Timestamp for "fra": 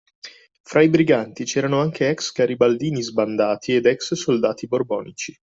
0.63-0.81